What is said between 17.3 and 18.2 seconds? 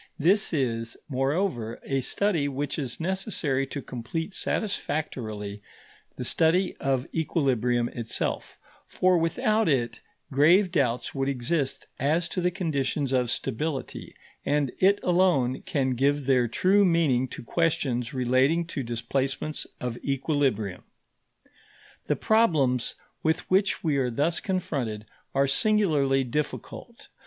questions